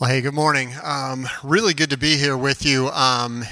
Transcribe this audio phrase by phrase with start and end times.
[0.00, 0.74] Well, hey, good morning.
[0.84, 2.86] Um, really good to be here with you.
[2.90, 3.42] Um,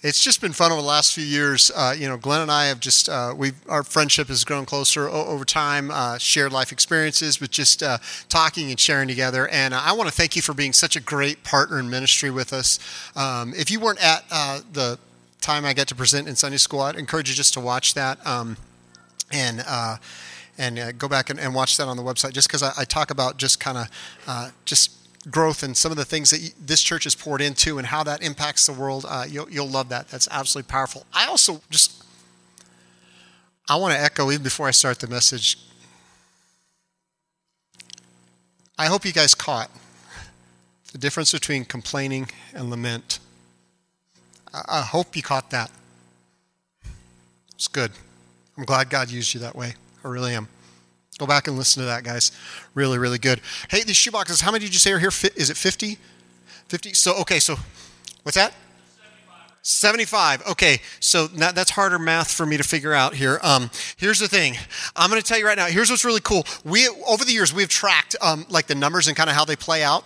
[0.00, 1.72] it's just been fun over the last few years.
[1.74, 5.08] Uh, you know, Glenn and I have just uh, we our friendship has grown closer
[5.08, 5.90] o- over time.
[5.90, 7.98] Uh, shared life experiences, with just uh,
[8.28, 9.48] talking and sharing together.
[9.48, 12.52] And I want to thank you for being such a great partner in ministry with
[12.52, 12.78] us.
[13.16, 15.00] Um, if you weren't at uh, the
[15.40, 18.24] time I get to present in Sunday school, I'd encourage you just to watch that.
[18.24, 18.56] Um,
[19.32, 19.96] and uh,
[20.58, 23.10] and go back and, and, watch that on the website, just because I, I, talk
[23.10, 24.97] about just kind of just
[25.30, 28.22] growth and some of the things that this church has poured into and how that
[28.22, 29.04] impacts the world.
[29.08, 30.08] Uh, you'll, you'll love that.
[30.08, 31.06] That's absolutely powerful.
[31.12, 32.04] I also just
[33.68, 35.58] I want to echo even before I start the message.
[38.78, 39.70] I hope you guys caught
[40.92, 43.18] the difference between complaining and lament.
[44.54, 45.70] I hope you caught that.
[47.54, 47.90] It's good.
[48.56, 49.74] I'm glad God used you that way.
[50.02, 50.48] I really am.
[51.18, 52.32] Go back and listen to that, guys.
[52.74, 53.40] Really, really good.
[53.68, 55.10] Hey, these shoeboxes, how many did you say are here?
[55.36, 55.98] Is it 50?
[56.68, 56.94] 50?
[56.94, 57.56] So, okay, so
[58.22, 58.54] what's that?
[59.62, 60.46] 75.
[60.46, 63.38] Okay, so that's harder math for me to figure out here.
[63.42, 64.54] Um, here's the thing.
[64.96, 65.66] I'm going to tell you right now.
[65.66, 66.46] Here's what's really cool.
[66.64, 69.56] We over the years we've tracked um, like the numbers and kind of how they
[69.56, 70.04] play out.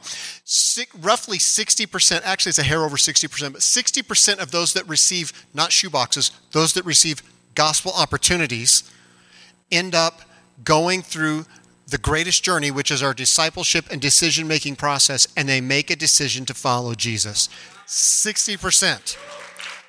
[1.00, 2.22] roughly 60%.
[2.24, 6.72] Actually, it's a hair over 60%, but 60% of those that receive not shoeboxes, those
[6.72, 7.22] that receive
[7.54, 8.91] gospel opportunities,
[9.70, 10.22] end up
[10.64, 11.44] going through
[11.88, 15.96] the greatest journey, which is our discipleship and decision making process, and they make a
[15.96, 17.48] decision to follow Jesus.
[17.86, 19.16] 60%.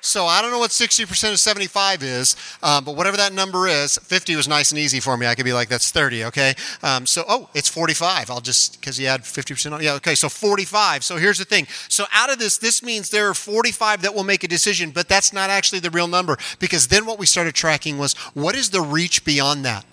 [0.04, 3.96] So I don't know what 60% of 75 is, um, but whatever that number is,
[3.96, 5.26] 50 was nice and easy for me.
[5.26, 6.52] I could be like, that's 30, okay?
[6.82, 8.30] Um, so, oh, it's 45.
[8.30, 9.82] I'll just, because you had 50% on.
[9.82, 11.04] Yeah, okay, so 45.
[11.04, 11.66] So here's the thing.
[11.88, 15.08] So out of this, this means there are 45 that will make a decision, but
[15.08, 18.68] that's not actually the real number, because then what we started tracking was what is
[18.68, 19.86] the reach beyond that?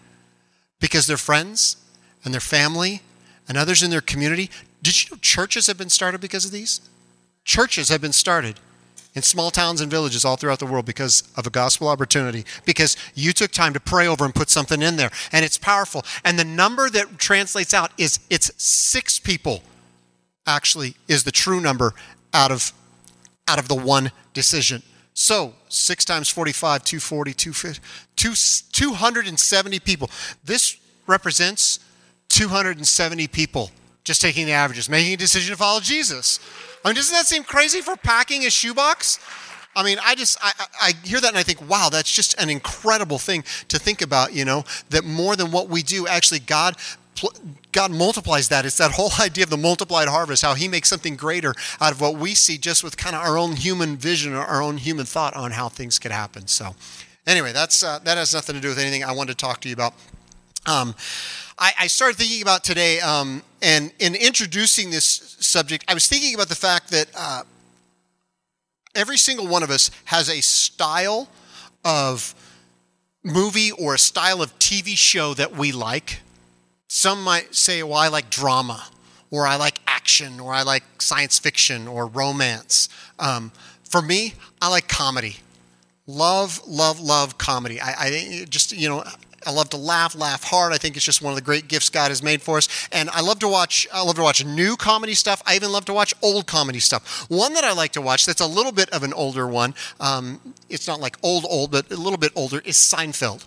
[0.82, 1.78] Because their friends
[2.26, 3.02] and their family
[3.48, 4.50] and others in their community.
[4.82, 6.82] Did you know churches have been started because of these?
[7.46, 8.60] Churches have been started
[9.14, 12.96] in small towns and villages all throughout the world because of a gospel opportunity, because
[13.14, 15.12] you took time to pray over and put something in there.
[15.32, 16.04] And it's powerful.
[16.24, 19.64] And the number that translates out is it's six people
[20.48, 21.94] actually is the true number
[22.34, 22.74] out of
[23.48, 24.82] out of the one decision.
[25.14, 30.10] So, 6 times 45, 240, 250, 270 people.
[30.44, 31.80] This represents
[32.30, 33.72] 270 people
[34.04, 36.40] just taking the averages, making a decision to follow Jesus.
[36.84, 39.20] I mean, doesn't that seem crazy for packing a shoebox?
[39.76, 40.52] I mean, I just I,
[40.82, 44.34] I hear that and I think, wow, that's just an incredible thing to think about.
[44.34, 46.76] You know, that more than what we do, actually, God
[47.72, 48.66] God multiplies that.
[48.66, 52.02] It's that whole idea of the multiplied harvest, how He makes something greater out of
[52.02, 55.06] what we see just with kind of our own human vision or our own human
[55.06, 56.48] thought on how things could happen.
[56.48, 56.76] So,
[57.26, 59.70] anyway, that's uh, that has nothing to do with anything I wanted to talk to
[59.70, 59.94] you about.
[60.66, 60.96] Um,
[61.58, 66.36] I, I, started thinking about today, um, and in introducing this subject, I was thinking
[66.36, 67.42] about the fact that uh,
[68.94, 71.30] every single one of us has a style
[71.84, 72.36] of
[73.24, 76.20] movie or a style of TV show that we like
[76.94, 78.84] some might say, well, I like drama,
[79.30, 82.90] or I like action, or I like science fiction, or romance.
[83.18, 83.54] Um,
[83.90, 85.38] for me, I like comedy.
[86.06, 87.80] Love, love, love comedy.
[87.80, 89.06] I, I just, you know,
[89.48, 90.74] I love to laugh, laugh hard.
[90.74, 92.68] I think it's just one of the great gifts God has made for us.
[92.92, 93.88] And I love to watch.
[93.94, 95.42] I love to watch new comedy stuff.
[95.46, 97.26] I even love to watch old comedy stuff.
[97.30, 99.76] One that I like to watch that's a little bit of an older one.
[100.02, 102.60] Um, it's not like old, old, but a little bit older.
[102.66, 103.46] Is Seinfeld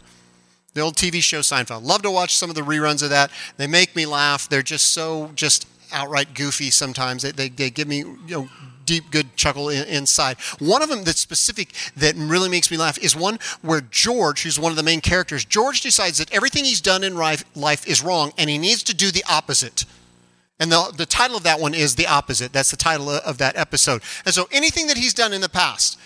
[0.74, 1.84] the old TV show Seinfeld.
[1.84, 3.30] Love to watch some of the reruns of that.
[3.56, 4.48] They make me laugh.
[4.48, 7.22] They're just so just outright goofy sometimes.
[7.22, 8.48] They, they, they give me you know
[8.84, 10.38] deep good chuckle in, inside.
[10.58, 14.58] One of them that's specific that really makes me laugh is one where George, who's
[14.58, 18.32] one of the main characters, George decides that everything he's done in life is wrong
[18.36, 19.84] and he needs to do the opposite.
[20.60, 22.52] And the, the title of that one is The Opposite.
[22.52, 24.02] That's the title of that episode.
[24.24, 25.98] And so anything that he's done in the past,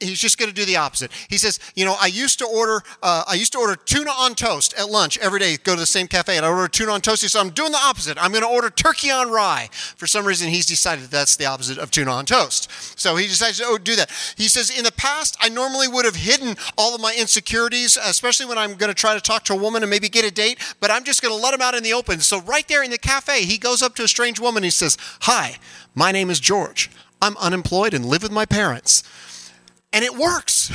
[0.00, 1.10] he's just going to do the opposite.
[1.28, 4.34] He says, you know, I used to order, uh, I used to order tuna on
[4.34, 5.56] toast at lunch every day.
[5.56, 7.22] Go to the same cafe and I order tuna on toast.
[7.22, 8.18] Said, I'm doing the opposite.
[8.20, 9.68] I'm going to order turkey on rye.
[9.72, 12.70] For some reason, he's decided that's the opposite of tuna on toast.
[12.98, 14.10] So he decides to oh, do that.
[14.36, 18.46] He says, in the past, I normally would have hidden all of my insecurities, especially
[18.46, 20.58] when I'm going to try to talk to a woman and maybe get a date.
[20.80, 22.20] But I'm just going to let them out in the open.
[22.20, 24.56] So right there in the cafe, he goes up to a strange woman.
[24.56, 25.56] And he says, Hi,
[25.94, 26.90] my name is George.
[27.20, 29.02] I'm unemployed and live with my parents
[29.92, 30.70] and it works.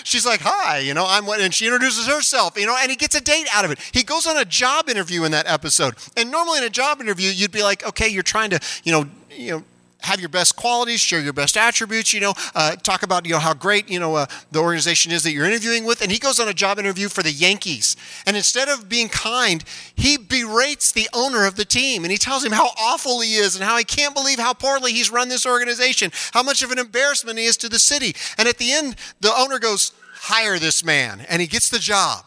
[0.04, 2.96] She's like, "Hi, you know, I'm what," and she introduces herself, you know, and he
[2.96, 3.78] gets a date out of it.
[3.92, 7.30] He goes on a job interview in that episode, and normally in a job interview,
[7.30, 9.64] you'd be like, "Okay, you're trying to, you know, you know."
[10.02, 13.38] Have your best qualities, share your best attributes, you know, uh, talk about, you know,
[13.38, 16.02] how great, you know, uh, the organization is that you're interviewing with.
[16.02, 17.96] And he goes on a job interview for the Yankees.
[18.26, 19.64] And instead of being kind,
[19.94, 22.04] he berates the owner of the team.
[22.04, 24.92] And he tells him how awful he is and how he can't believe how poorly
[24.92, 28.14] he's run this organization, how much of an embarrassment he is to the city.
[28.38, 31.24] And at the end, the owner goes, hire this man.
[31.28, 32.24] And he gets the job.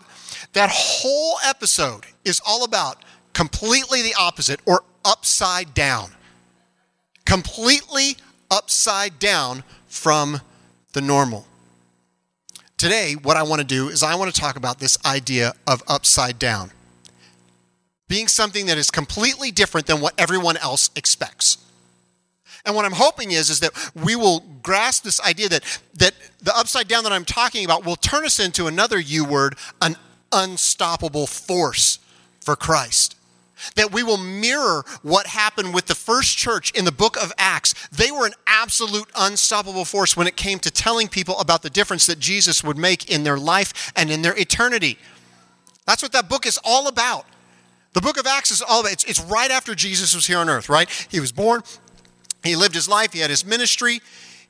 [0.54, 3.04] That whole episode is all about
[3.34, 6.12] completely the opposite or upside down
[7.26, 8.18] completely
[8.52, 10.42] upside down from
[10.94, 11.46] the normal.
[12.78, 15.84] Today, what I want to do is I want to talk about this idea of
[15.88, 16.72] upside down
[18.10, 21.58] being something that is completely different than what everyone else expects.
[22.66, 26.56] And what I'm hoping is, is that we will grasp this idea that, that the
[26.56, 29.96] upside down that I'm talking about will turn us into another U word, an
[30.32, 31.98] unstoppable force
[32.40, 33.16] for Christ
[33.76, 37.74] that we will mirror what happened with the first church in the book of Acts.
[37.90, 42.06] They were an absolute unstoppable force when it came to telling people about the difference
[42.08, 44.98] that Jesus would make in their life and in their eternity.
[45.86, 47.26] That's what that book is all about.
[47.94, 50.50] The book of Acts is all about, it's, it's right after Jesus was here on
[50.50, 50.90] earth, right?
[51.10, 51.62] He was born,
[52.44, 54.02] he lived his life, he had his ministry,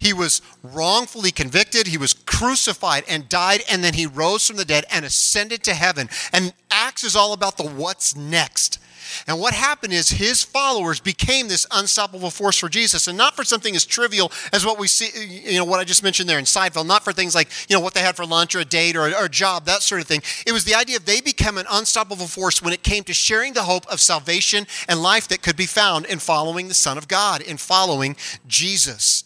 [0.04, 1.88] he was wrongfully convicted.
[1.88, 5.74] He was crucified and died, and then he rose from the dead and ascended to
[5.74, 6.10] heaven.
[6.34, 8.80] And Acts is all about the what's next.
[9.28, 13.44] And what happened is his followers became this unstoppable force for Jesus, and not for
[13.44, 16.46] something as trivial as what we see, you know, what I just mentioned there in
[16.46, 18.96] Seinfeld, not for things like, you know, what they had for lunch or a date
[18.96, 20.22] or a, or a job, that sort of thing.
[20.46, 23.54] It was the idea of they become an unstoppable force when it came to sharing
[23.54, 27.08] the hope of salvation and life that could be found in following the Son of
[27.08, 28.16] God, in following
[28.48, 29.24] Jesus.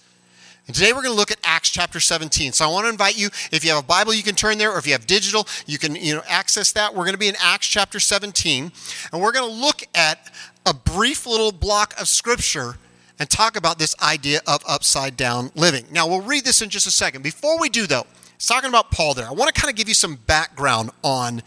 [0.67, 2.51] And today we're going to look at Acts chapter 17.
[2.51, 4.73] So I want to invite you, if you have a Bible, you can turn there,
[4.73, 6.93] or if you have digital, you can you know, access that.
[6.93, 8.71] We're going to be in Acts chapter 17,
[9.13, 10.29] and we're going to look at
[10.65, 12.75] a brief little block of scripture
[13.17, 15.85] and talk about this idea of upside down living.
[15.89, 17.21] Now, we'll read this in just a second.
[17.21, 18.05] Before we do, though,
[18.35, 19.25] it's talking about Paul there.
[19.25, 21.43] I want to kind of give you some background on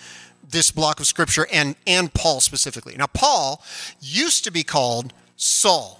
[0.49, 2.97] this block of scripture and, and Paul specifically.
[2.97, 3.63] Now, Paul
[4.01, 6.00] used to be called Saul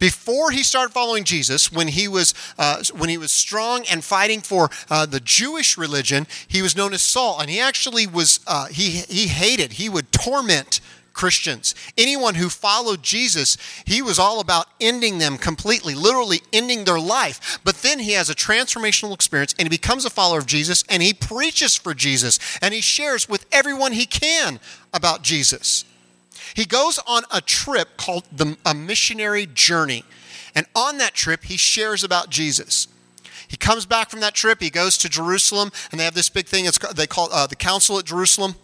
[0.00, 4.40] before he started following Jesus, when he was uh, when he was strong and fighting
[4.40, 8.66] for uh, the Jewish religion, he was known as Saul, and he actually was uh,
[8.66, 9.74] he he hated.
[9.74, 10.80] He would torment
[11.12, 11.74] Christians.
[11.98, 17.60] Anyone who followed Jesus, he was all about ending them completely, literally ending their life.
[17.62, 21.02] But then he has a transformational experience and he becomes a follower of Jesus and
[21.02, 24.60] he preaches for Jesus and he shares with everyone he can
[24.94, 25.84] about Jesus.
[26.54, 30.04] He goes on a trip called the, a missionary journey.
[30.54, 32.88] And on that trip, he shares about Jesus.
[33.46, 34.60] He comes back from that trip.
[34.60, 36.66] He goes to Jerusalem, and they have this big thing.
[36.66, 38.54] It's, they call uh, the Council at Jerusalem.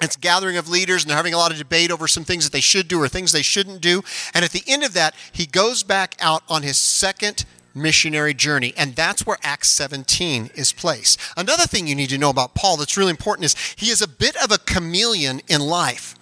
[0.00, 2.52] It's gathering of leaders, and they're having a lot of debate over some things that
[2.52, 4.02] they should do or things they shouldn't do.
[4.32, 7.44] And at the end of that, he goes back out on his second
[7.74, 8.72] missionary journey.
[8.76, 11.20] And that's where Acts 17 is placed.
[11.36, 14.08] Another thing you need to know about Paul that's really important is he is a
[14.08, 16.16] bit of a chameleon in life.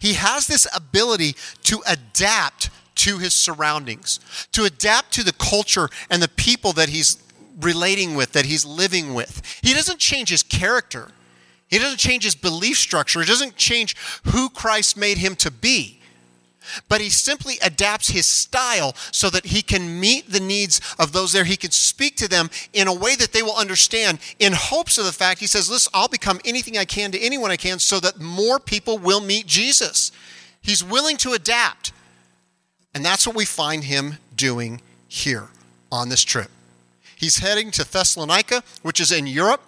[0.00, 4.20] He has this ability to adapt to his surroundings,
[4.52, 7.18] to adapt to the culture and the people that he's
[7.60, 9.42] relating with, that he's living with.
[9.62, 11.10] He doesn't change his character.
[11.68, 13.20] He doesn't change his belief structure.
[13.20, 15.93] He doesn't change who Christ made him to be
[16.88, 21.32] but he simply adapts his style so that he can meet the needs of those
[21.32, 21.44] there.
[21.44, 25.04] He can speak to them in a way that they will understand, in hopes of
[25.04, 28.00] the fact he says, Listen, I'll become anything I can to anyone I can so
[28.00, 30.12] that more people will meet Jesus.
[30.60, 31.92] He's willing to adapt.
[32.94, 35.48] And that's what we find him doing here
[35.90, 36.50] on this trip.
[37.16, 39.62] He's heading to Thessalonica, which is in Europe.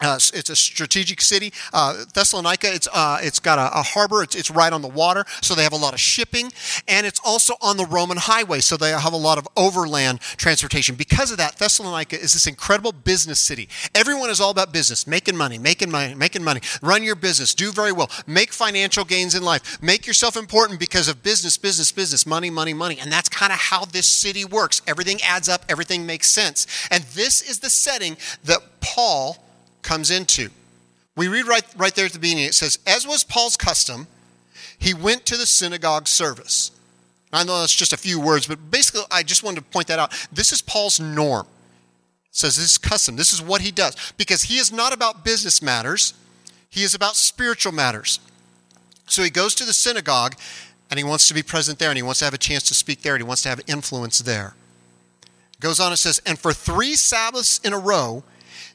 [0.00, 1.52] Uh, it's a strategic city.
[1.72, 4.22] Uh, Thessalonica, it's, uh, it's got a, a harbor.
[4.22, 6.50] It's, it's, right on the water, so they have a lot of shipping.
[6.86, 10.94] And it's also on the Roman highway, so they have a lot of overland transportation.
[10.94, 13.68] Because of that, Thessalonica is this incredible business city.
[13.94, 16.60] Everyone is all about business, making money, making money, making money.
[16.80, 21.08] Run your business, do very well, make financial gains in life, make yourself important because
[21.08, 22.98] of business, business, business, money, money, money.
[23.00, 24.80] And that's kind of how this city works.
[24.86, 26.66] Everything adds up, everything makes sense.
[26.90, 29.45] And this is the setting that Paul
[29.86, 30.50] comes into.
[31.16, 34.06] We read right, right there at the beginning, it says, As was Paul's custom,
[34.78, 36.72] he went to the synagogue service.
[37.32, 39.98] I know that's just a few words, but basically, I just wanted to point that
[39.98, 40.12] out.
[40.32, 41.46] This is Paul's norm.
[42.30, 43.16] It says this is custom.
[43.16, 43.96] This is what he does.
[44.16, 46.12] Because he is not about business matters,
[46.68, 48.20] he is about spiritual matters.
[49.06, 50.34] So he goes to the synagogue
[50.90, 52.74] and he wants to be present there and he wants to have a chance to
[52.74, 54.54] speak there and he wants to have influence there.
[55.60, 58.24] Goes on and says, And for three Sabbaths in a row,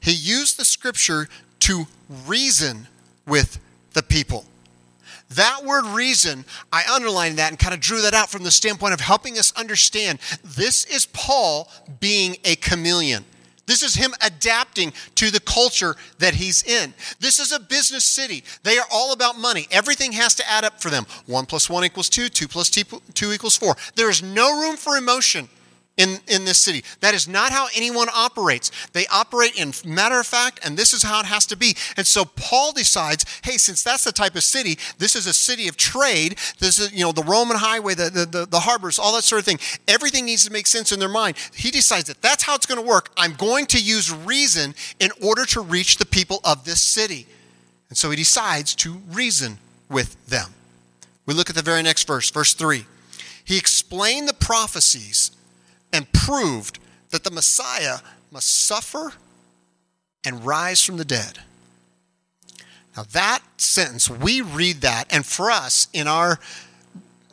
[0.02, 1.30] he used the scripture
[1.60, 1.86] to
[2.28, 2.88] reason
[3.26, 3.60] with
[3.94, 4.46] the people.
[5.36, 6.44] That word reason,
[6.74, 9.54] I underlined that and kind of drew that out from the standpoint of helping us
[9.54, 11.70] understand this is Paul
[12.02, 13.24] being a chameleon.
[13.66, 16.94] This is him adapting to the culture that he's in.
[17.22, 18.44] This is a business city.
[18.64, 19.68] They are all about money.
[19.72, 21.06] Everything has to add up for them.
[21.28, 23.76] One plus one equals two, two plus two equals four.
[23.96, 25.48] There is no room for emotion
[25.98, 26.84] in, in this city.
[27.02, 28.72] That is not how anyone operates.
[28.94, 31.76] They operate in matter of fact, and this is how it has to be.
[31.98, 35.68] And so Paul decides, hey, since that's the type of city, this is a city
[35.68, 36.38] of trade.
[36.60, 39.40] This is, you know, the Roman highway, the, the, the, the harbors, all that sort
[39.40, 39.60] of thing.
[39.88, 41.38] Everything needs to make sense in their mind.
[41.54, 43.12] He decides that that's how it's going to work.
[43.18, 47.28] I'm going to use reason in order to reach the people of this city.
[47.90, 50.54] And so he decides to reason with them.
[51.26, 52.86] We look at the very next verse, verse 3.
[53.44, 55.32] He explained the prophecies
[55.94, 56.80] and proved
[57.10, 58.00] that the Messiah
[58.32, 59.14] must suffer
[60.26, 61.40] and rise from the dead.
[62.96, 66.40] Now, that sentence, we read that, and for us, in our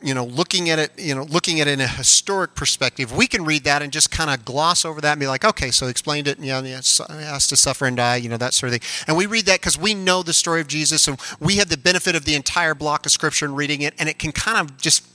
[0.01, 3.27] you know, looking at it, you know, looking at it in a historic perspective, we
[3.27, 5.87] can read that and just kind of gloss over that and be like, okay, so
[5.87, 8.79] explained it, and, know, he has to suffer and die, you know, that sort of
[8.79, 9.05] thing.
[9.07, 11.77] And we read that because we know the story of Jesus and we have the
[11.77, 14.77] benefit of the entire block of scripture and reading it, and it can kind of
[14.77, 15.05] just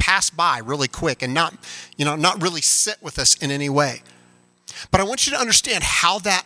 [0.00, 1.54] pass by really quick and not,
[1.96, 4.02] you know, not really sit with us in any way.
[4.90, 6.44] But I want you to understand how that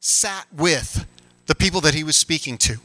[0.00, 1.06] sat with
[1.46, 2.78] the people that he was speaking to.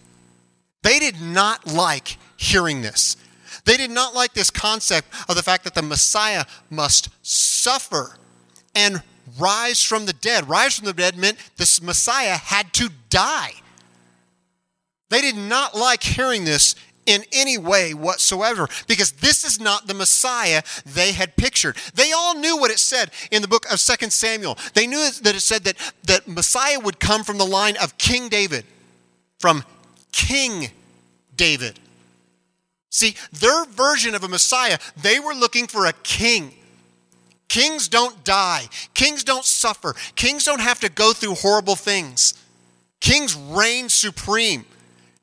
[0.84, 3.18] They did not like hearing this.
[3.66, 8.18] They did not like this concept of the fact that the Messiah must suffer
[8.76, 9.02] and
[9.38, 10.48] rise from the dead.
[10.48, 13.52] Rise from the dead meant this Messiah had to die.
[15.10, 16.76] They did not like hearing this
[17.08, 21.78] in any way whatsoever because this is not the Messiah they had pictured.
[21.96, 24.58] They all knew what it said in the book of Second Samuel.
[24.74, 28.30] They knew that it said that, that Messiah would come from the line of King
[28.30, 28.66] David,
[29.40, 29.64] from
[30.12, 30.70] King
[31.36, 31.80] David.
[32.90, 36.54] See, their version of a Messiah, they were looking for a king.
[37.48, 38.68] Kings don't die.
[38.94, 39.96] Kings don't suffer.
[40.16, 42.34] Kings don't have to go through horrible things.
[43.00, 44.66] Kings reign supreme.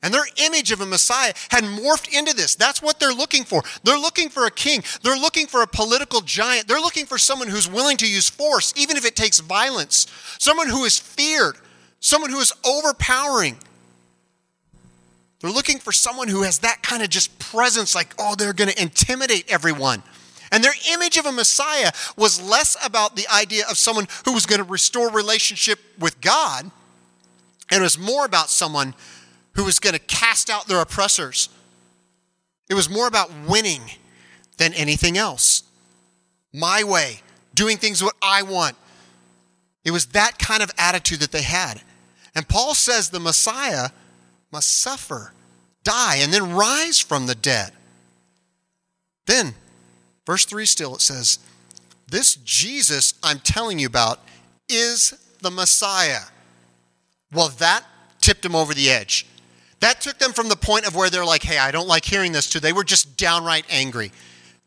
[0.04, 2.54] And their image of a Messiah had morphed into this.
[2.54, 3.62] That's what they're looking for.
[3.84, 4.84] They're looking for a king.
[5.02, 6.68] They're looking for a political giant.
[6.68, 10.06] They're looking for someone who's willing to use force, even if it takes violence.
[10.38, 11.56] Someone who is feared.
[12.00, 13.56] Someone who is overpowering.
[15.40, 18.70] They're looking for someone who has that kind of just presence, like, oh, they're going
[18.70, 20.02] to intimidate everyone.
[20.52, 24.44] And their image of a Messiah was less about the idea of someone who was
[24.44, 26.70] going to restore relationship with God,
[27.70, 28.94] and it was more about someone
[29.54, 31.48] who was going to cast out their oppressors.
[32.68, 33.82] It was more about winning
[34.56, 35.62] than anything else.
[36.52, 37.20] My way,
[37.54, 38.76] doing things what I want.
[39.84, 41.82] It was that kind of attitude that they had.
[42.34, 43.90] And Paul says the Messiah
[44.50, 45.32] must suffer,
[45.82, 47.72] die, and then rise from the dead.
[49.26, 49.54] Then,
[50.26, 51.38] verse 3 still, it says,
[52.08, 54.20] This Jesus I'm telling you about
[54.68, 56.22] is the Messiah.
[57.32, 57.84] Well, that
[58.20, 59.26] tipped him over the edge.
[59.84, 62.32] That took them from the point of where they're like, hey, I don't like hearing
[62.32, 64.12] this, to they were just downright angry.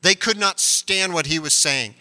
[0.04, 1.96] They could not stand what he was saying.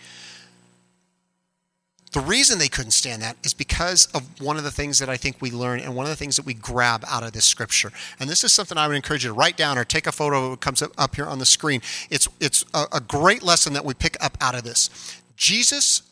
[2.12, 5.16] The reason they couldn't stand that is because of one of the things that I
[5.16, 7.90] think we learn and one of the things that we grab out of this scripture.
[8.20, 10.52] And this is something I would encourage you to write down or take a photo
[10.52, 10.60] of.
[10.60, 11.80] comes up here on the screen.
[12.10, 14.90] It's, it's a, a great lesson that we pick up out of this.
[15.38, 16.02] Jesus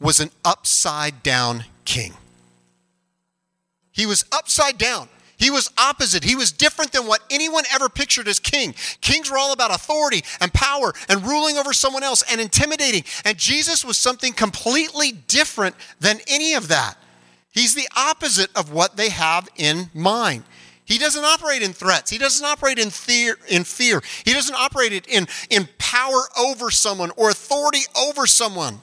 [0.00, 2.14] was an upside down king.
[3.92, 5.10] He was upside down.
[5.36, 6.24] He was opposite.
[6.24, 8.74] He was different than what anyone ever pictured as king.
[9.00, 13.04] Kings were all about authority and power and ruling over someone else and intimidating.
[13.24, 16.96] And Jesus was something completely different than any of that.
[17.50, 20.44] He's the opposite of what they have in mind.
[20.84, 22.10] He doesn't operate in threats.
[22.10, 23.36] He doesn't operate in fear.
[23.48, 24.02] In fear.
[24.24, 28.80] He doesn't operate in, in power over someone or authority over someone.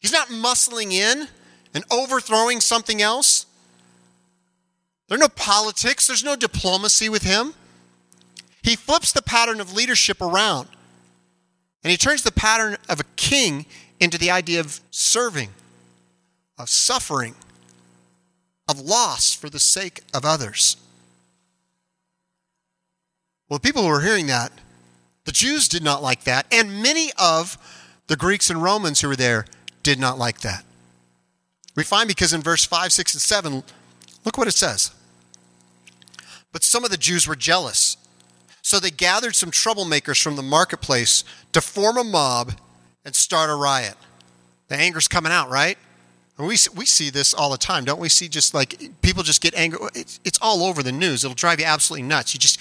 [0.00, 1.28] He's not muscling in
[1.72, 3.43] and overthrowing something else.
[5.08, 7.54] There's no politics, there's no diplomacy with him.
[8.62, 10.68] He flips the pattern of leadership around.
[11.82, 13.66] And he turns the pattern of a king
[14.00, 15.50] into the idea of serving,
[16.58, 17.34] of suffering,
[18.66, 20.78] of loss for the sake of others.
[23.48, 24.50] Well, the people who were hearing that,
[25.26, 27.58] the Jews did not like that, and many of
[28.06, 29.44] the Greeks and Romans who were there
[29.82, 30.64] did not like that.
[31.76, 33.62] We find because in verse 5, 6, and 7,
[34.24, 34.90] Look what it says.
[36.54, 37.96] But some of the Jews were jealous.
[38.62, 42.52] So they gathered some troublemakers from the marketplace to form a mob
[43.04, 43.96] and start a riot.
[44.68, 45.76] The anger's coming out, right?
[46.38, 48.08] And we, we see this all the time, don't we?
[48.08, 49.80] See just like people just get angry.
[49.94, 51.24] It's, it's all over the news.
[51.24, 52.34] It'll drive you absolutely nuts.
[52.34, 52.60] You just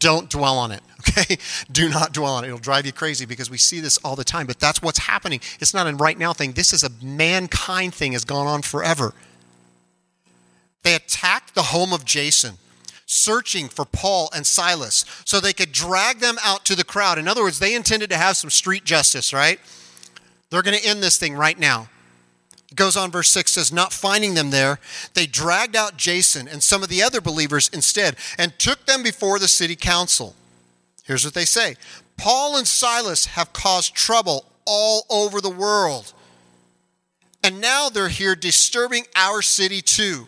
[0.00, 1.38] Don't dwell on it, okay?
[1.70, 2.48] Do not dwell on it.
[2.48, 5.40] It'll drive you crazy because we see this all the time, but that's what's happening.
[5.60, 6.52] It's not a right now thing.
[6.52, 9.14] This is a mankind thing has gone on forever.
[10.82, 12.54] They attacked the home of Jason,
[13.10, 17.18] searching for Paul and Silas so they could drag them out to the crowd.
[17.18, 19.58] In other words, they intended to have some street justice, right?
[20.48, 21.88] They're going to end this thing right now.
[22.70, 24.78] It goes on, verse 6 says, Not finding them there,
[25.14, 29.40] they dragged out Jason and some of the other believers instead and took them before
[29.40, 30.36] the city council.
[31.02, 31.74] Here's what they say
[32.16, 36.12] Paul and Silas have caused trouble all over the world.
[37.42, 40.26] And now they're here disturbing our city too.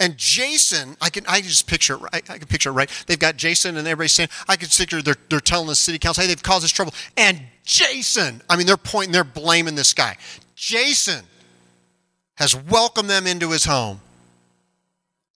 [0.00, 2.30] And Jason, I can I can just picture it right.
[2.30, 3.04] I can picture it right.
[3.06, 6.22] They've got Jason and everybody saying, I can picture they're they're telling the city council,
[6.22, 6.94] hey, they've caused this trouble.
[7.18, 10.16] And Jason, I mean, they're pointing, they're blaming this guy.
[10.56, 11.22] Jason
[12.36, 14.00] has welcomed them into his home.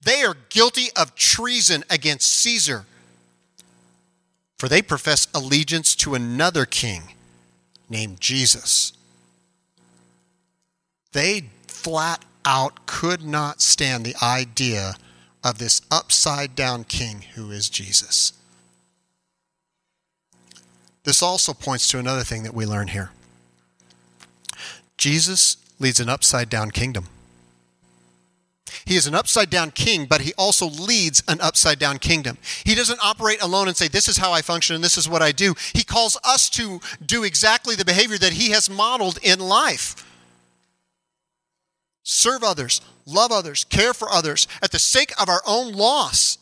[0.03, 2.87] They are guilty of treason against Caesar,
[4.59, 7.15] for they profess allegiance to another king
[7.91, 8.95] named Jesus.
[11.13, 14.95] They flat out could not stand the idea
[15.43, 18.33] of this upside down king who is Jesus.
[21.05, 23.11] This also points to another thing that we learn here
[24.97, 27.07] Jesus leads an upside down kingdom.
[28.87, 32.39] He is an upside down king, but he also leads an upside down kingdom.
[32.65, 35.23] He doesn't operate alone and say, This is how I function and this is what
[35.23, 35.55] I do.
[35.73, 40.05] He calls us to do exactly the behavior that he has modeled in life
[42.05, 46.39] serve others, love others, care for others at the sake of our own loss.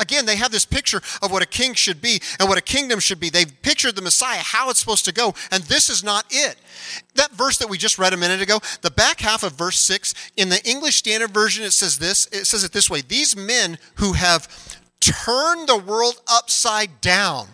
[0.00, 3.00] Again, they have this picture of what a king should be and what a kingdom
[3.00, 3.28] should be.
[3.28, 6.56] They've pictured the Messiah, how it's supposed to go, and this is not it.
[7.16, 10.14] That verse that we just read a minute ago, the back half of verse 6,
[10.38, 13.78] in the English Standard Version, it says this it says it this way These men
[13.96, 14.48] who have
[15.00, 17.48] turned the world upside down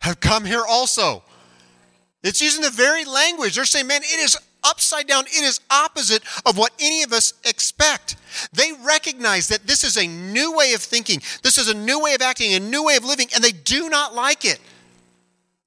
[0.00, 1.22] have come here also.
[2.24, 3.56] It's using the very language.
[3.56, 5.24] They're saying, man, it is upside down.
[5.26, 8.16] It is opposite of what any of us expect.
[8.52, 12.14] They recognize that this is a new way of thinking, this is a new way
[12.14, 14.60] of acting, a new way of living, and they do not like it.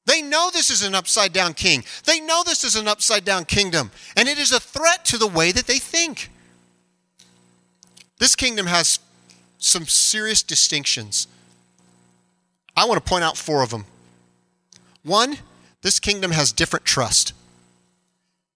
[0.05, 1.83] They know this is an upside down king.
[2.05, 5.27] They know this is an upside down kingdom, and it is a threat to the
[5.27, 6.29] way that they think.
[8.19, 8.99] This kingdom has
[9.57, 11.27] some serious distinctions.
[12.77, 13.85] I want to point out four of them.
[15.03, 15.37] One,
[15.81, 17.33] this kingdom has different trust.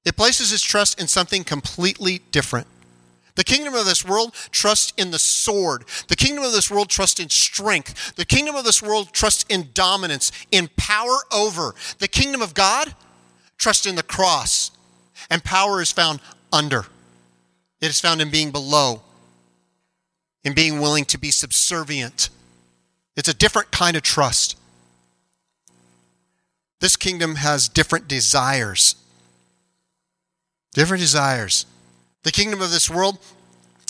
[0.06, 2.68] It places its trust in something completely different.
[3.36, 5.86] The kingdom of this world trusts in the sword.
[6.08, 8.16] The kingdom of this world trusts in strength.
[8.16, 11.74] The kingdom of this world trusts in dominance, in power over.
[12.00, 12.94] The kingdom of God
[13.58, 14.72] trusts in the cross.
[15.30, 16.20] And power is found
[16.52, 16.86] under.
[17.80, 19.04] It is found in being below,
[20.44, 22.30] in being willing to be subservient.
[23.16, 24.58] It's a different kind of trust.
[26.82, 28.96] This kingdom has different desires.
[30.74, 31.66] Different desires.
[32.24, 33.18] The kingdom of this world,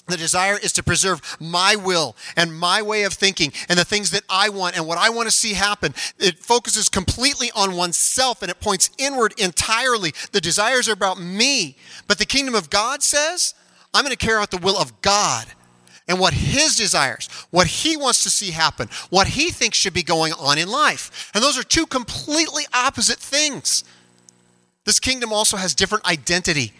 [0.07, 4.11] the desire is to preserve my will and my way of thinking and the things
[4.11, 5.93] that I want and what I want to see happen.
[6.17, 10.13] It focuses completely on oneself and it points inward entirely.
[10.31, 11.75] The desires are about me.
[12.07, 13.53] But the kingdom of God says,
[13.93, 15.47] I'm going to carry out the will of God
[16.07, 20.03] and what his desires, what he wants to see happen, what he thinks should be
[20.03, 21.31] going on in life.
[21.35, 23.83] And those are two completely opposite things.
[24.89, 26.73] This kingdom also has different identity.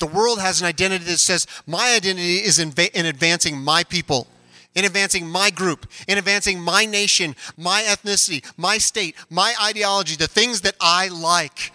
[0.00, 4.26] The world has an identity that says, my identity is in, in advancing my people,
[4.74, 10.26] in advancing my group, in advancing my nation, my ethnicity, my state, my ideology, the
[10.26, 11.70] things that I like.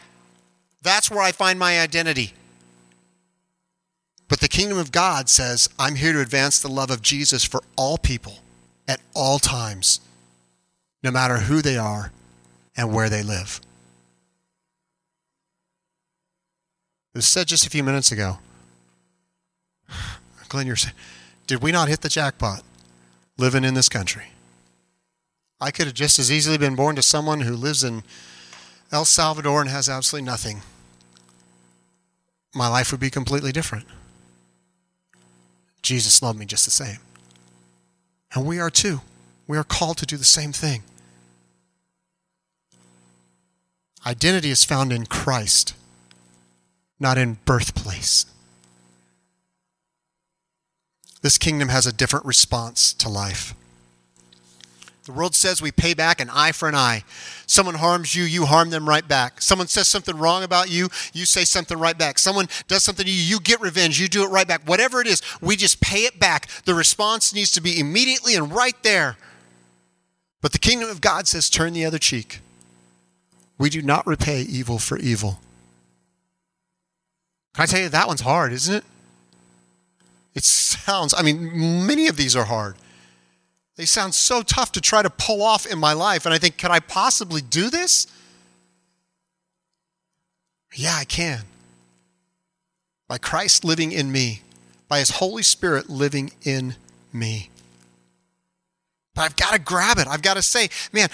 [0.82, 2.34] That's where I find my identity.
[4.28, 7.62] But the kingdom of God says, I'm here to advance the love of Jesus for
[7.78, 8.39] all people
[8.86, 10.02] at all times,
[11.02, 12.12] no matter who they are
[12.76, 13.62] and where they live.
[17.17, 18.38] It was said just a few minutes ago.
[20.49, 20.93] Glenn, you're saying,
[21.47, 22.62] did we not hit the jackpot
[23.39, 24.25] living in this country?
[25.60, 28.03] I could have just as easily been born to someone who lives in
[28.91, 30.62] El Salvador and has absolutely nothing.
[32.53, 33.88] My life would be completely different.
[35.82, 36.99] Jesus loved me just the same.
[38.36, 39.01] And we are too.
[39.47, 40.84] We are called to do the same thing.
[44.06, 45.73] Identity is found in Christ
[46.99, 48.25] not in birthplace.
[51.21, 53.53] This kingdom has a different response to life.
[55.07, 57.05] The world says we pay back an eye for an eye.
[57.45, 59.41] Someone harms you, you harm them right back.
[59.41, 62.19] Someone says something wrong about you, you say something right back.
[62.19, 64.67] Someone does something to you, you get revenge, you do it right back.
[64.67, 66.49] Whatever it is, we just pay it back.
[66.65, 69.15] The response needs to be immediately and right there.
[70.41, 72.41] But the kingdom of God says, turn the other cheek.
[73.57, 75.39] We do not repay evil for evil.
[77.58, 78.84] Can I tell you, that one's hard, isn't it?
[80.36, 82.76] It sounds, I mean, many of these are hard.
[83.78, 86.28] They sound so tough to try to pull off in my life.
[86.28, 88.06] And I think, could I possibly do this?
[90.76, 91.46] Yeah, I can.
[93.08, 94.43] By Christ living in me,
[94.88, 96.76] by His Holy Spirit living in
[97.12, 97.50] me.
[99.15, 100.08] But I've got to grab it.
[100.08, 101.10] I've got to say, man,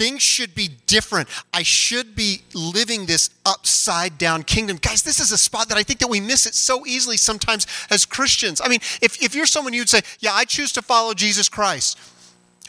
[0.00, 1.28] things should be different.
[1.52, 4.78] I should be living this upside down kingdom.
[4.78, 7.66] Guys, this is a spot that I think that we miss it so easily sometimes
[7.90, 8.62] as Christians.
[8.64, 11.98] I mean, if, if you're someone you'd say, yeah, I choose to follow Jesus Christ.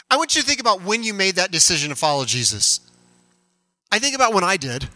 [0.09, 2.81] I want you to think about when you made that decision to follow Jesus.
[3.89, 4.83] I think about when I did.
[4.83, 4.89] And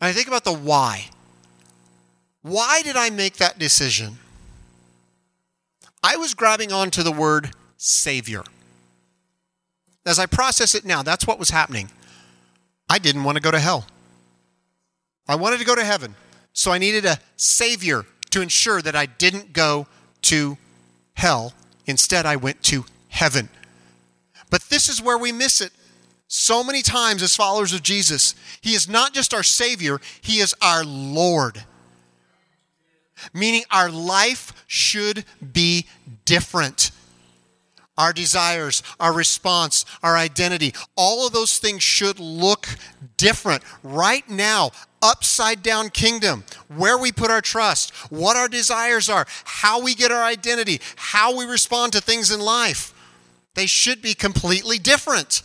[0.00, 1.10] I think about the why.
[2.42, 4.18] Why did I make that decision?
[6.02, 8.42] I was grabbing onto the word Savior.
[10.04, 11.90] As I process it now, that's what was happening.
[12.88, 13.86] I didn't want to go to hell.
[15.28, 16.14] I wanted to go to heaven.
[16.52, 19.86] So I needed a Savior to ensure that I didn't go
[20.22, 20.58] to
[21.14, 21.54] hell.
[21.86, 23.48] Instead, I went to heaven.
[24.50, 25.72] But this is where we miss it
[26.26, 28.34] so many times as followers of Jesus.
[28.60, 31.64] He is not just our Savior, He is our Lord.
[33.32, 35.86] Meaning our life should be
[36.24, 36.90] different
[37.98, 42.68] our desires, our response, our identity, all of those things should look
[43.16, 43.62] different.
[43.82, 44.70] Right now,
[45.02, 50.10] upside down kingdom, where we put our trust, what our desires are, how we get
[50.10, 52.94] our identity, how we respond to things in life,
[53.54, 55.42] they should be completely different.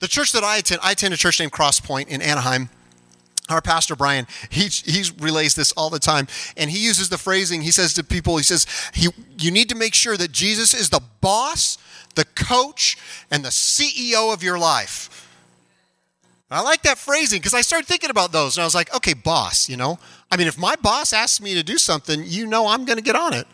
[0.00, 2.68] The church that I attend, I attend a church named Cross Point in Anaheim
[3.48, 6.26] our pastor brian he, he relays this all the time
[6.56, 9.74] and he uses the phrasing he says to people he says he, you need to
[9.74, 11.78] make sure that jesus is the boss
[12.14, 12.96] the coach
[13.30, 15.28] and the ceo of your life.
[16.50, 19.14] I like that phrasing because i started thinking about those and i was like okay
[19.14, 19.98] boss you know?
[20.30, 23.02] I mean if my boss asks me to do something you know i'm going to
[23.02, 23.46] get on it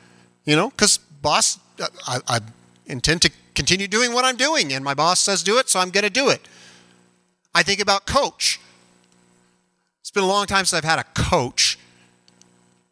[0.45, 0.71] you know?
[0.71, 1.61] Because boss
[2.07, 2.41] I, I
[2.87, 5.91] intend to continue doing what i'm doing and my boss says do it so i'm
[5.91, 6.49] going to do it.
[7.55, 8.61] I think about coach
[10.19, 11.79] been a long time since I've had a coach.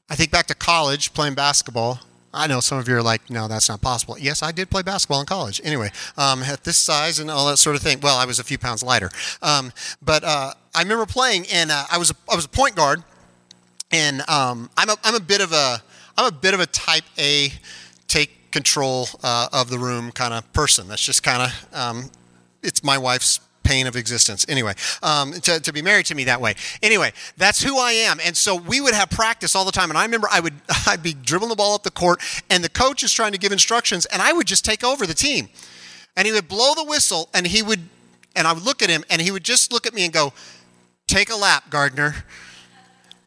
[0.09, 1.99] I think back to college playing basketball.
[2.33, 4.17] I know some of you are like, no, that's not possible.
[4.17, 5.61] Yes, I did play basketball in college.
[5.65, 7.99] Anyway, um, at this size and all that sort of thing.
[8.01, 9.11] Well, I was a few pounds lighter,
[9.43, 12.77] um, but uh, I remember playing, and uh, I was a, I was a point
[12.77, 13.03] guard,
[13.91, 15.83] and um, I'm a I'm a bit of a
[16.17, 17.53] I'm a bit of a type A,
[18.07, 20.87] take control uh, of the room kind of person.
[20.87, 22.11] That's just kind of um,
[22.63, 24.47] it's my wife's pain of existence.
[24.49, 26.55] Anyway, um, to, to be married to me that way.
[26.83, 28.19] Anyway, that's who I am.
[28.25, 29.91] And so we would have practice all the time.
[29.91, 30.55] And I remember I would,
[30.87, 33.51] I'd be dribbling the ball up the court and the coach is trying to give
[33.53, 35.49] instructions and I would just take over the team.
[36.17, 37.81] And he would blow the whistle and he would,
[38.35, 40.33] and I would look at him and he would just look at me and go,
[41.07, 42.15] take a lap, Gardner.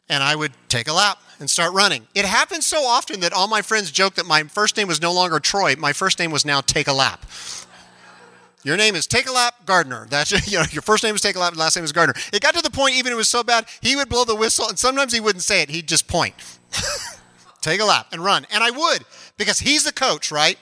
[0.08, 2.06] And I would take a lap and start running.
[2.14, 5.12] It happened so often that all my friends joke that my first name was no
[5.12, 5.76] longer Troy.
[5.76, 7.24] My first name was now Take a Lap.
[8.62, 10.06] Your name is Take a Lap Gardner.
[10.10, 12.14] That's you know your first name is Take a Lap, last name is Gardner.
[12.32, 14.68] It got to the point even it was so bad he would blow the whistle
[14.68, 15.70] and sometimes he wouldn't say it.
[15.70, 16.34] He'd just point.
[17.60, 18.46] Take a lap and run.
[18.50, 19.04] And I would
[19.36, 20.58] because he's the coach, right?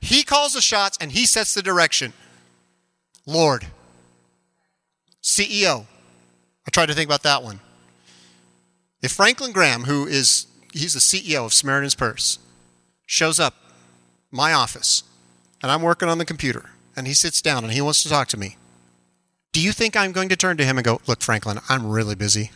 [0.00, 2.12] He calls the shots and he sets the direction.
[3.26, 3.66] Lord.
[5.22, 5.86] CEO.
[6.66, 7.60] I tried to think about that one.
[9.02, 12.38] If Franklin Graham, who is he's the CEO of Samaritan's Purse,
[13.06, 13.54] shows up
[14.30, 15.02] my office
[15.62, 18.28] and I'm working on the computer and he sits down and he wants to talk
[18.28, 18.56] to me,
[19.52, 22.14] do you think I'm going to turn to him and go, Look, Franklin, I'm really
[22.14, 22.50] busy.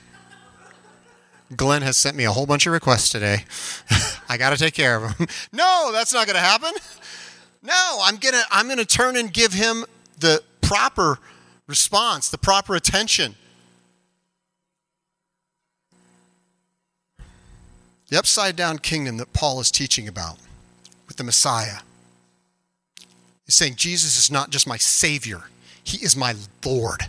[1.57, 3.45] Glenn has sent me a whole bunch of requests today.
[4.29, 5.29] I got to take care of them.
[5.53, 6.73] no, that's not going to happen.
[7.63, 9.85] No, I'm going to I'm going to turn and give him
[10.19, 11.19] the proper
[11.67, 13.35] response, the proper attention.
[18.09, 20.39] The upside down kingdom that Paul is teaching about
[21.09, 21.79] with the Messiah
[23.47, 25.43] is saying Jesus is not just my Savior,
[25.83, 27.03] He is my Lord.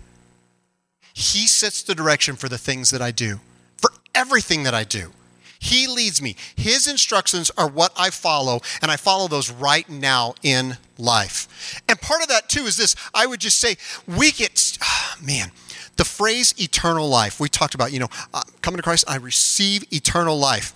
[1.13, 3.39] He sets the direction for the things that I do,
[3.77, 5.11] for everything that I do.
[5.57, 6.35] He leads me.
[6.55, 11.81] His instructions are what I follow, and I follow those right now in life.
[11.87, 15.51] And part of that, too, is this I would just say, we get, oh, man,
[15.95, 19.91] the phrase eternal life, we talked about, you know, uh, coming to Christ, I receive
[19.93, 20.73] eternal life.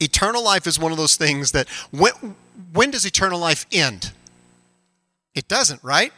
[0.00, 2.12] eternal life is one of those things that when,
[2.72, 4.12] when does eternal life end?
[5.34, 6.12] It doesn't, right?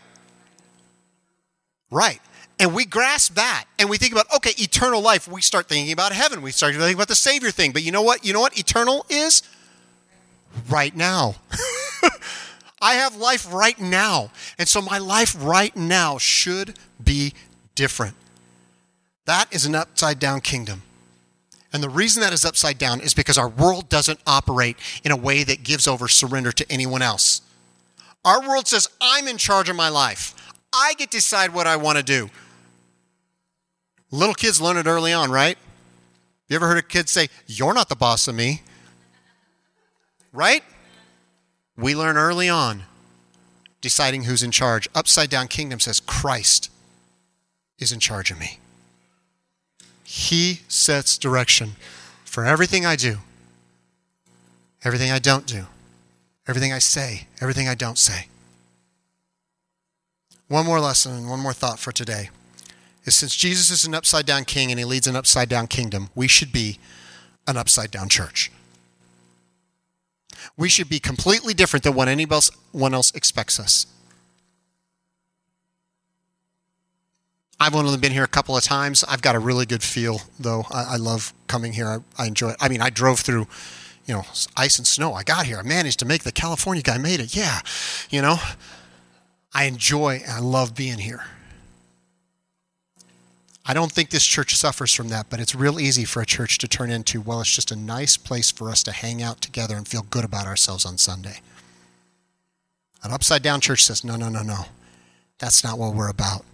[1.91, 2.21] Right.
[2.59, 5.29] And we grasp that and we think about, okay, eternal life.
[5.29, 6.43] We start thinking about heaven.
[6.43, 7.73] We start thinking about the Savior thing.
[7.73, 8.25] But you know what?
[8.25, 9.43] You know what eternal is?
[10.69, 11.37] Right now.
[12.81, 14.31] I have life right now.
[14.59, 17.35] And so my life right now should be
[17.75, 18.17] different.
[19.27, 20.83] That is an upside down kingdom.
[21.73, 25.17] And the reason that is upside down is because our world doesn't operate in a
[25.17, 27.43] way that gives over surrender to anyone else.
[28.27, 30.35] Our world says, I'm in charge of my life.
[30.75, 32.29] I get to decide what I want to do.
[34.11, 35.57] Little kids learn it early on, right?
[36.49, 38.63] You ever heard a kid say, You're not the boss of me?
[40.33, 40.65] Right?
[41.77, 42.83] We learn early on
[43.81, 44.89] deciding who's in charge.
[44.95, 46.71] Upside down kingdom says, Christ
[47.79, 48.59] is in charge of me.
[50.03, 51.73] He sets direction
[52.25, 53.19] for everything I do,
[54.85, 55.67] everything I don't do,
[56.49, 58.27] everything I say, everything I don't say.
[60.49, 62.31] One more lesson and one more thought for today
[63.05, 66.11] is since Jesus is an upside down king and he leads an upside down kingdom,
[66.15, 66.79] we should be
[67.47, 68.51] an upside down church.
[70.57, 73.87] We should be completely different than what anyone else expects us.
[77.59, 79.03] I've only been here a couple of times.
[79.05, 80.67] I've got a really good feel, though.
[80.71, 81.87] I, I love coming here.
[81.87, 82.57] I, I, enjoy it.
[82.61, 83.47] I mean, I drove through,
[84.07, 84.25] you know,
[84.57, 85.15] ice and snow.
[85.15, 85.59] I got here.
[85.59, 87.37] I managed to make the California guy made it.
[87.37, 87.61] Yeah,
[88.11, 88.37] you know,
[89.53, 90.23] I enjoy.
[90.23, 91.25] and I love being here.
[93.69, 96.59] I don't think this church suffers from that, but it's real easy for a church
[96.59, 99.75] to turn into, well, it's just a nice place for us to hang out together
[99.75, 101.41] and feel good about ourselves on Sunday.
[103.03, 104.67] An upside down church says, no, no, no, no.
[105.39, 106.45] That's not what we're about.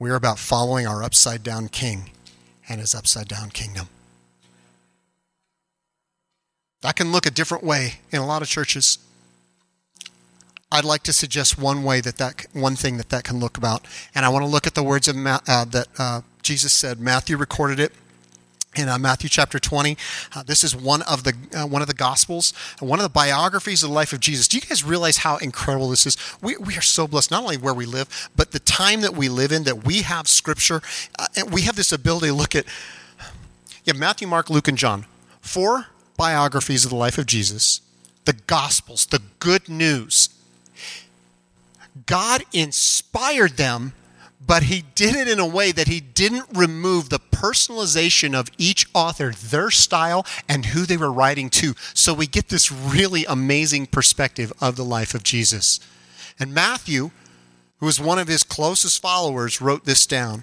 [0.00, 2.10] We're about following our upside down king
[2.68, 3.88] and his upside down kingdom.
[6.86, 9.00] That can look a different way in a lot of churches.
[10.70, 13.84] I'd like to suggest one way that that one thing that that can look about,
[14.14, 17.00] and I want to look at the words of Ma- uh, that uh, Jesus said.
[17.00, 17.92] Matthew recorded it
[18.76, 19.96] in uh, Matthew chapter 20.
[20.32, 23.82] Uh, this is one of the uh, one of the gospels, one of the biographies
[23.82, 24.46] of the life of Jesus.
[24.46, 26.16] Do you guys realize how incredible this is?
[26.40, 29.28] We, we are so blessed, not only where we live, but the time that we
[29.28, 30.82] live in, that we have scripture,
[31.18, 32.64] uh, and we have this ability to look at
[33.82, 35.06] yeah, Matthew, Mark, Luke, and John.
[35.40, 37.80] Four biographies of the life of Jesus,
[38.24, 40.30] the gospels, the good news
[42.04, 43.94] God inspired them,
[44.44, 48.86] but he did it in a way that he didn't remove the personalization of each
[48.94, 51.74] author, their style, and who they were writing to.
[51.94, 55.80] So we get this really amazing perspective of the life of Jesus.
[56.38, 57.10] And Matthew,
[57.80, 60.40] who was one of his closest followers, wrote this down.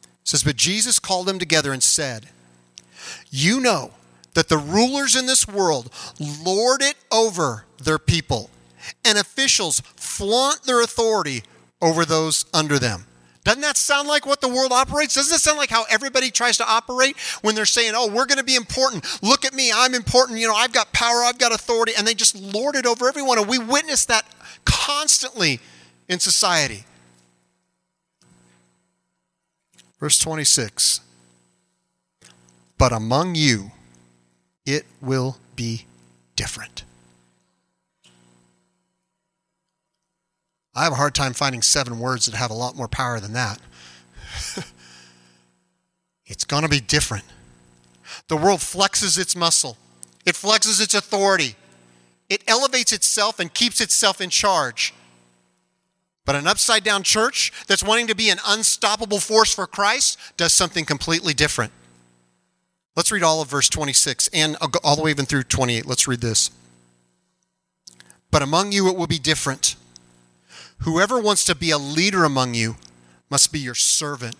[0.00, 2.28] It says, But Jesus called them together and said,
[3.30, 3.92] You know
[4.36, 5.90] that the rulers in this world
[6.44, 8.50] lord it over their people
[9.04, 11.42] and officials flaunt their authority
[11.80, 13.06] over those under them.
[13.44, 15.14] Doesn't that sound like what the world operates?
[15.14, 18.38] Doesn't that sound like how everybody tries to operate when they're saying, oh, we're going
[18.38, 19.06] to be important?
[19.22, 20.38] Look at me, I'm important.
[20.38, 21.92] You know, I've got power, I've got authority.
[21.96, 23.38] And they just lord it over everyone.
[23.38, 24.26] And we witness that
[24.64, 25.60] constantly
[26.08, 26.84] in society.
[30.00, 31.00] Verse 26
[32.76, 33.70] But among you,
[34.66, 35.86] it will be
[36.34, 36.84] different.
[40.74, 43.32] I have a hard time finding seven words that have a lot more power than
[43.32, 43.58] that.
[46.26, 47.24] it's going to be different.
[48.28, 49.78] The world flexes its muscle,
[50.26, 51.54] it flexes its authority,
[52.28, 54.92] it elevates itself and keeps itself in charge.
[56.26, 60.52] But an upside down church that's wanting to be an unstoppable force for Christ does
[60.52, 61.72] something completely different.
[62.96, 65.84] Let's read all of verse 26 and all the way even through 28.
[65.84, 66.50] Let's read this.
[68.30, 69.76] But among you it will be different.
[70.80, 72.76] Whoever wants to be a leader among you
[73.30, 74.36] must be your servant,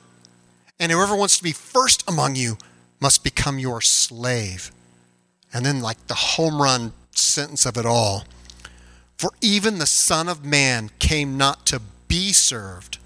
[0.79, 2.57] and whoever wants to be first among you
[3.01, 4.71] must become your slave.
[5.53, 8.25] And then, like the home run sentence of it all
[9.16, 12.99] For even the Son of Man came not to be served,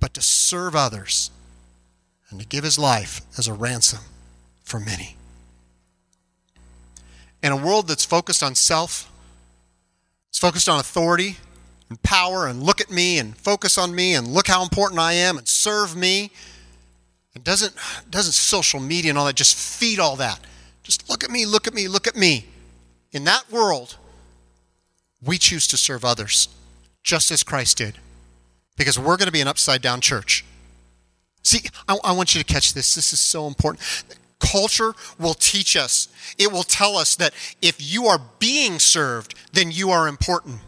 [0.00, 1.30] but to serve others
[2.30, 4.00] and to give his life as a ransom
[4.68, 5.16] for many.
[7.42, 9.10] In a world that's focused on self,
[10.28, 11.36] it's focused on authority,
[11.88, 15.14] and power and look at me and focus on me and look how important I
[15.14, 16.30] am and serve me.
[17.34, 17.74] And doesn't
[18.10, 20.40] doesn't social media and all that just feed all that?
[20.82, 22.46] Just look at me, look at me, look at me.
[23.12, 23.96] In that world,
[25.22, 26.48] we choose to serve others
[27.02, 27.96] just as Christ did.
[28.76, 30.44] Because we're going to be an upside down church.
[31.42, 32.94] See, I, I want you to catch this.
[32.94, 33.82] This is so important.
[34.40, 36.08] Culture will teach us.
[36.38, 40.60] It will tell us that if you are being served, then you are important.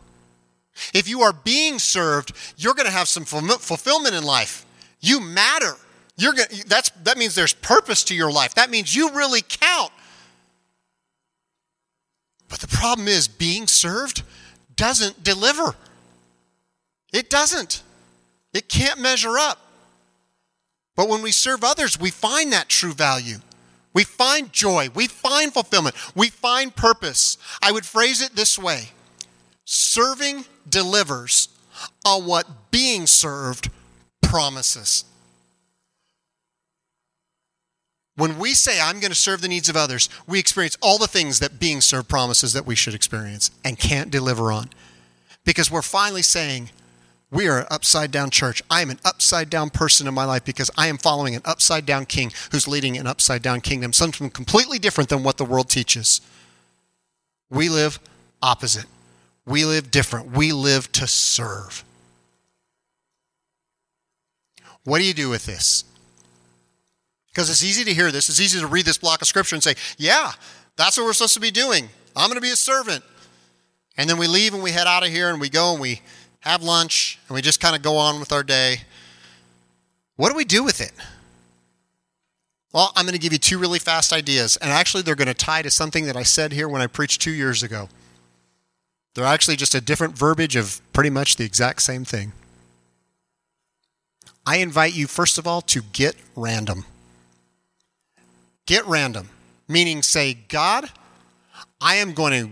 [0.95, 4.67] If you are being served, you're going to have some fulfillment in life.
[5.01, 5.75] You matter.
[6.17, 8.55] You're going that's that means there's purpose to your life.
[8.55, 9.93] That means you really count.
[12.49, 14.23] But the problem is being served
[14.77, 15.77] doesn't deliver.
[17.13, 17.83] It doesn't.
[18.53, 19.59] It can't measure up.
[20.97, 23.39] But when we serve others, we find that true value.
[23.93, 24.89] We find joy.
[24.95, 25.97] We find fulfillment.
[26.15, 27.39] We find purpose.
[27.61, 28.91] I would phrase it this way
[29.65, 31.49] serving delivers
[32.05, 33.71] on what being served
[34.23, 35.05] promises.
[38.17, 41.07] When we say, I'm going to serve the needs of others, we experience all the
[41.07, 44.69] things that being served promises that we should experience and can't deliver on.
[45.45, 46.71] Because we're finally saying,
[47.31, 48.63] we are an upside down church.
[48.69, 51.87] I am an upside down person in my life because I am following an upside
[51.87, 55.69] down king who's leading an upside down kingdom, something completely different than what the world
[55.69, 56.21] teaches.
[57.49, 58.01] We live
[58.43, 58.87] opposite.
[59.47, 60.33] We live different.
[60.33, 61.85] We live to serve.
[64.85, 65.85] What do you do with this?
[67.29, 68.29] Because it's easy to hear this.
[68.29, 70.33] It's easy to read this block of scripture and say, yeah,
[70.77, 71.89] that's what we're supposed to be doing.
[72.17, 73.05] I'm going to be a servant.
[73.97, 76.01] And then we leave and we head out of here and we go and we
[76.41, 78.83] have lunch, and we just kind of go on with our day.
[80.17, 80.93] What do we do with it?
[82.73, 85.35] Well, I'm going to give you two really fast ideas, and actually, they're going to
[85.35, 87.89] tie to something that I said here when I preached two years ago.
[89.15, 92.33] They're actually just a different verbiage of pretty much the exact same thing.
[94.47, 96.85] I invite you, first of all, to get random.
[98.67, 99.29] Get random,
[99.69, 100.91] meaning say, God,
[101.81, 102.51] I am going to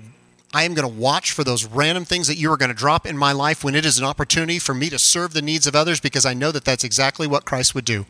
[0.52, 3.06] I am going to watch for those random things that you are going to drop
[3.06, 5.76] in my life when it is an opportunity for me to serve the needs of
[5.76, 8.06] others because I know that that's exactly what Christ would do.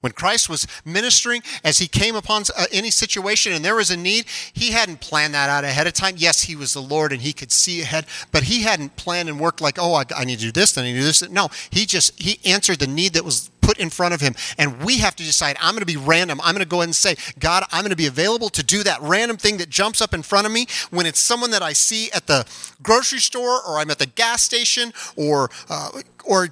[0.00, 3.96] When Christ was ministering, as he came upon uh, any situation and there was a
[3.96, 6.14] need, he hadn't planned that out ahead of time.
[6.16, 9.38] Yes, he was the Lord and he could see ahead, but he hadn't planned and
[9.38, 11.28] worked like, oh, I, I need to do this, then I need to do this.
[11.28, 14.34] No, he just, he answered the need that was put in front of him.
[14.58, 16.40] And we have to decide, I'm going to be random.
[16.42, 18.82] I'm going to go ahead and say, God, I'm going to be available to do
[18.82, 21.72] that random thing that jumps up in front of me when it's someone that I
[21.72, 22.44] see at the
[22.82, 25.90] grocery store or I'm at the gas station or, uh,
[26.24, 26.48] or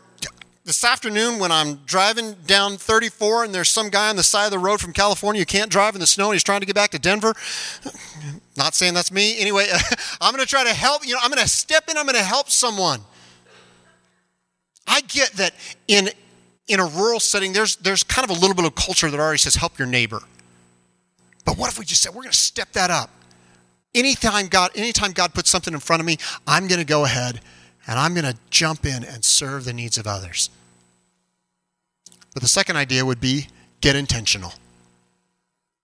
[0.65, 4.53] this afternoon when I'm driving down 34 and there's some guy on the side of
[4.53, 6.77] the road from California who can't drive in the snow and he's trying to get
[6.77, 7.35] back to Denver.
[8.57, 9.41] Not saying that's me.
[9.41, 9.67] Anyway,
[10.21, 11.05] I'm going to try to help.
[11.05, 11.97] You know, I'm going to step in.
[11.97, 13.01] I'm going to help someone.
[14.87, 15.53] I get that
[15.89, 16.11] in
[16.69, 19.39] in a rural setting, there's there's kind of a little bit of culture that already
[19.39, 20.21] says help your neighbor.
[21.45, 23.11] But what if we just said we're going to step that up?
[23.95, 27.41] Anytime God, anytime God puts something in front of me, I'm going to go ahead
[27.87, 30.51] and I'm going to jump in and serve the needs of others.
[32.35, 33.49] But the second idea would be
[33.81, 34.53] get intentional.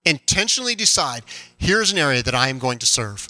[0.05, 1.25] Intentionally decide
[1.57, 3.27] here's an area that I am going to serve.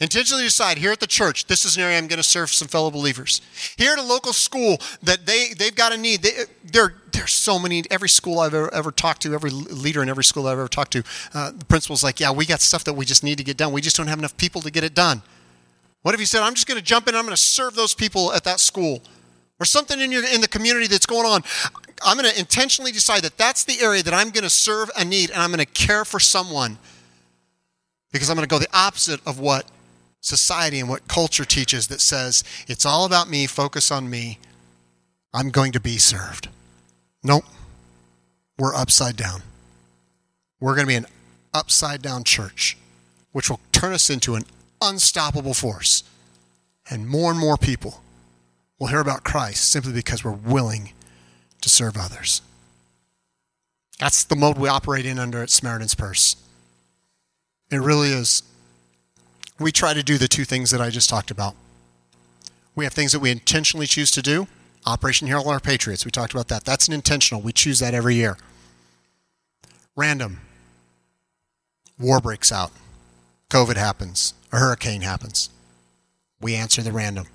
[0.00, 2.68] Intentionally decide here at the church, this is an area I'm going to serve some
[2.68, 3.40] fellow believers.
[3.76, 6.22] Here at a local school that they, they've got a need.
[6.22, 10.08] They, there, there's so many, every school I've ever, ever talked to, every leader in
[10.08, 12.94] every school I've ever talked to, uh, the principal's like, yeah, we got stuff that
[12.94, 13.72] we just need to get done.
[13.72, 15.22] We just don't have enough people to get it done.
[16.02, 17.94] What if you said, I'm just going to jump in, I'm going to serve those
[17.94, 19.02] people at that school?
[19.60, 21.42] Or something in, your, in the community that's going on.
[22.04, 25.04] I'm going to intentionally decide that that's the area that I'm going to serve a
[25.04, 26.78] need and I'm going to care for someone
[28.12, 29.66] because I'm going to go the opposite of what
[30.24, 34.38] society and what culture teaches that says it's all about me, focus on me.
[35.32, 36.48] I'm going to be served.
[37.22, 37.44] Nope.
[38.58, 39.42] We're upside down.
[40.60, 41.06] We're going to be an
[41.52, 42.76] upside down church,
[43.32, 44.44] which will turn us into an
[44.80, 46.04] unstoppable force.
[46.88, 48.02] And more and more people
[48.78, 50.92] will hear about Christ simply because we're willing
[51.60, 52.40] to serve others.
[53.98, 56.36] That's the mode we operate in under at Samaritan's Purse.
[57.70, 58.42] It really is.
[59.58, 61.54] We try to do the two things that I just talked about.
[62.74, 64.48] We have things that we intentionally choose to do.
[64.86, 66.64] Operation Heal Our Patriots, we talked about that.
[66.64, 67.40] That's an intentional.
[67.40, 68.36] We choose that every year.
[69.96, 70.40] Random.
[71.98, 72.72] War breaks out.
[73.48, 74.34] COVID happens.
[74.52, 75.50] A hurricane happens.
[76.40, 77.26] We answer the random.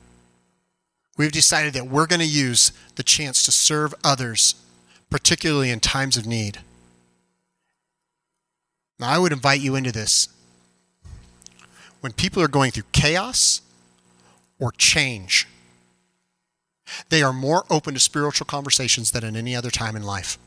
[1.17, 4.55] We've decided that we're going to use the chance to serve others,
[5.09, 6.59] particularly in times of need.
[8.99, 10.27] Now, I would invite you into this.
[12.01, 13.61] When people are going through chaos
[14.59, 15.47] or change,
[17.09, 20.37] they are more open to spiritual conversations than at any other time in life.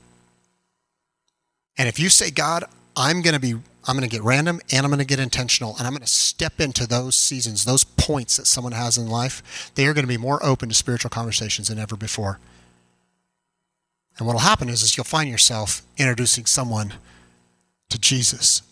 [1.77, 2.65] And if you say, God,
[2.97, 3.55] I'm going to be
[3.85, 6.07] I'm going to get random and I'm going to get intentional and I'm going to
[6.07, 9.73] step into those seasons, those points that someone has in life.
[9.75, 12.39] They are going to be more open to spiritual conversations than ever before.
[14.19, 16.95] And what will happen is, is you'll find yourself introducing someone
[17.89, 18.63] to Jesus,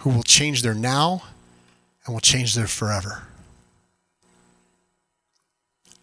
[0.00, 1.24] who will change their now
[2.04, 3.22] and will change their forever.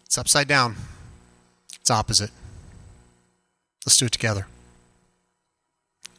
[0.04, 0.76] It's upside down,
[1.80, 2.30] it's opposite.
[3.86, 4.46] Let's do it together.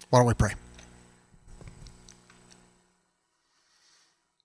[0.10, 0.54] Why don't we pray?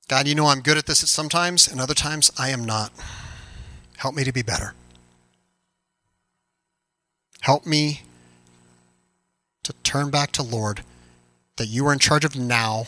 [0.09, 2.93] God, you know I'm good at this sometimes, and other times I am not.
[3.99, 4.75] Help me to be better.
[7.41, 8.03] Help me
[9.65, 10.83] to turn back to Lord,
[11.57, 12.87] that you are in charge of now,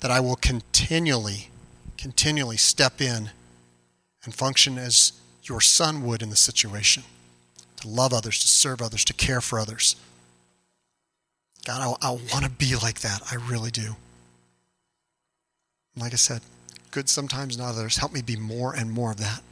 [0.00, 1.48] that I will continually,
[1.96, 3.30] continually step in
[4.24, 5.12] and function as
[5.44, 7.02] your son would in the situation
[7.76, 9.96] to love others, to serve others, to care for others.
[11.64, 13.22] God, I, I want to be like that.
[13.30, 13.96] I really do.
[15.96, 16.40] Like I said,
[16.90, 17.96] good sometimes, not others.
[17.96, 19.42] Help me be more and more of that.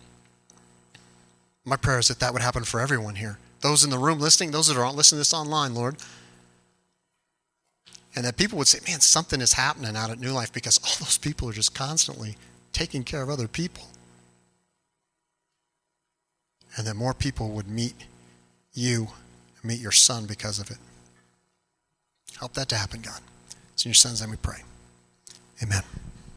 [1.65, 3.39] My prayer is that that would happen for everyone here.
[3.61, 5.97] Those in the room listening, those that aren't listening to this online, Lord.
[8.19, 10.91] And that people would say, man, something is happening out at New Life because all
[10.99, 12.35] those people are just constantly
[12.73, 13.85] taking care of other people.
[16.77, 17.95] And that more people would meet
[18.75, 19.07] you
[19.55, 20.79] and meet your son because of it.
[22.41, 23.21] Help that to happen, God.
[23.75, 24.65] It's in your son's name we pray.
[25.63, 25.85] Amen.